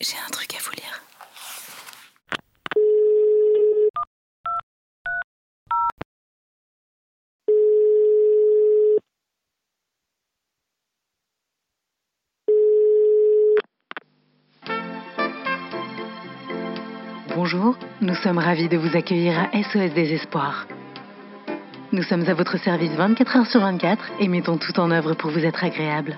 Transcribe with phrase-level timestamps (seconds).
[0.00, 1.02] J'ai un truc à vous lire.
[17.34, 20.68] Bonjour, nous sommes ravis de vous accueillir à SOS Désespoir.
[21.90, 25.32] Nous sommes à votre service 24 heures sur 24 et mettons tout en œuvre pour
[25.32, 26.14] vous être agréable.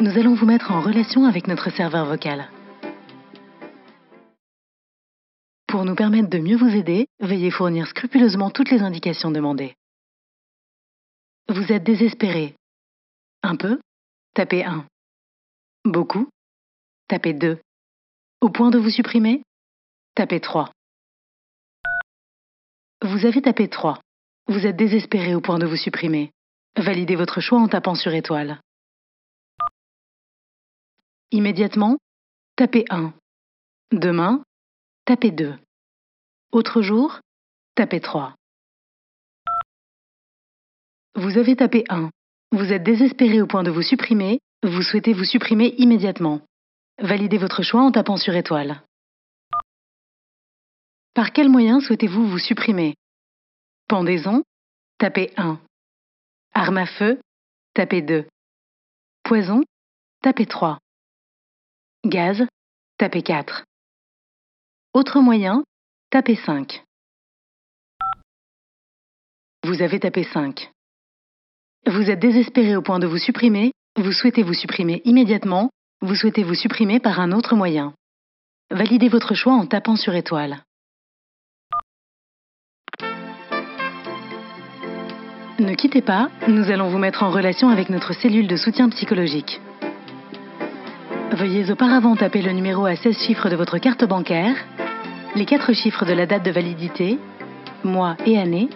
[0.00, 2.48] Nous allons vous mettre en relation avec notre serveur vocal.
[5.66, 9.74] Pour nous permettre de mieux vous aider, veuillez fournir scrupuleusement toutes les indications demandées.
[11.48, 12.54] Vous êtes désespéré.
[13.42, 13.80] Un peu
[14.34, 14.86] Tapez 1.
[15.84, 16.28] Beaucoup
[17.08, 17.60] Tapez 2.
[18.40, 19.42] Au point de vous supprimer
[20.14, 20.70] Tapez 3.
[23.02, 24.00] Vous avez tapé 3.
[24.48, 26.32] Vous êtes désespéré au point de vous supprimer.
[26.76, 28.60] Validez votre choix en tapant sur étoile.
[31.30, 31.98] Immédiatement,
[32.56, 33.12] tapez 1.
[33.92, 34.42] Demain,
[35.06, 35.56] tapez 2.
[36.50, 37.20] Autre jour,
[37.76, 38.34] tapez 3.
[41.14, 42.10] Vous avez tapé 1.
[42.50, 44.40] Vous êtes désespéré au point de vous supprimer.
[44.64, 46.40] Vous souhaitez vous supprimer immédiatement.
[46.98, 48.82] Validez votre choix en tapant sur étoile.
[51.14, 52.96] Par quel moyen souhaitez-vous vous supprimer?
[53.86, 54.42] Pendaison
[54.98, 55.60] Tapez 1.
[56.52, 57.20] Arme à feu
[57.74, 58.26] Tapez 2.
[59.22, 59.62] Poison
[60.22, 60.80] Tapez 3.
[62.04, 62.44] Gaz
[62.98, 63.62] Tapez 4.
[64.96, 65.62] Autre moyen
[66.08, 66.82] Tapez 5.
[69.62, 70.72] Vous avez tapé 5.
[71.84, 75.68] Vous êtes désespéré au point de vous supprimer, vous souhaitez vous supprimer immédiatement,
[76.00, 77.92] vous souhaitez vous supprimer par un autre moyen.
[78.70, 80.62] Validez votre choix en tapant sur étoile.
[85.58, 89.60] Ne quittez pas, nous allons vous mettre en relation avec notre cellule de soutien psychologique.
[91.32, 94.56] Veuillez auparavant taper le numéro à 16 chiffres de votre carte bancaire,
[95.36, 97.18] les 4 chiffres de la date de validité,
[97.84, 98.70] mois et année,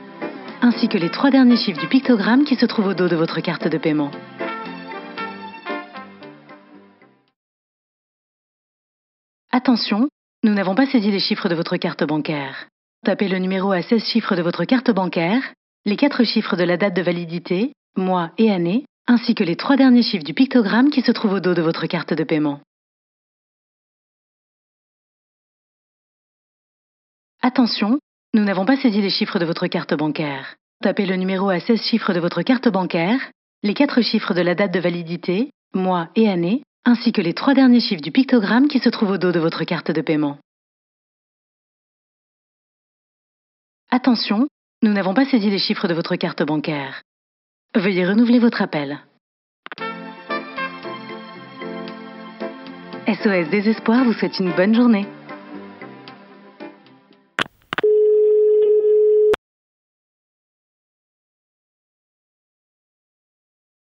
[0.61, 3.41] ainsi que les 3 derniers chiffres du pictogramme qui se trouve au dos de votre
[3.41, 4.11] carte de paiement.
[9.51, 10.09] Attention,
[10.45, 12.69] nous n'avons pas saisi les chiffres de votre carte bancaire.
[13.05, 15.43] Tapez le numéro à 16 chiffres de votre carte bancaire,
[15.87, 19.79] les 4 chiffres de la date de validité, mois et année, ainsi que les 3
[19.79, 22.61] derniers chiffres du pictogramme qui se trouve au dos de votre carte de paiement.
[27.43, 27.99] Attention,
[28.35, 30.57] nous n'avons pas saisi les chiffres de votre carte bancaire.
[30.83, 33.19] Tapez le numéro à 16 chiffres de votre carte bancaire,
[33.63, 37.55] les 4 chiffres de la date de validité, mois et année, ainsi que les 3
[37.55, 40.37] derniers chiffres du pictogramme qui se trouve au dos de votre carte de paiement.
[43.91, 44.47] Attention,
[44.83, 47.01] nous n'avons pas saisi les chiffres de votre carte bancaire.
[47.75, 49.01] Veuillez renouveler votre appel.
[53.07, 55.07] SOS Désespoir vous souhaite une bonne journée.